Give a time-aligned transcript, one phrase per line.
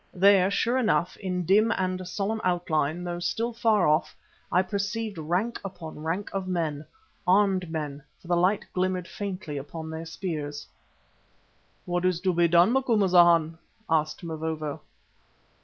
[0.15, 4.15] There, sure enough, in dim and solemn outline, though still far off,
[4.51, 6.87] I perceived rank upon rank of men,
[7.27, 10.65] armed men, for the light glimmered faintly upon their spears.
[11.85, 13.59] "What is to be done, Macumazana?"
[13.91, 14.81] asked Mavovo.